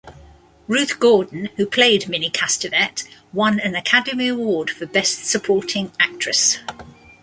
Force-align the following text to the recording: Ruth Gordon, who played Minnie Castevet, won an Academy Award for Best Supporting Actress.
Ruth 0.67 0.99
Gordon, 0.99 1.49
who 1.57 1.67
played 1.67 2.09
Minnie 2.09 2.31
Castevet, 2.31 3.03
won 3.33 3.59
an 3.59 3.75
Academy 3.75 4.29
Award 4.29 4.71
for 4.71 4.87
Best 4.87 5.25
Supporting 5.25 5.91
Actress. 5.99 6.57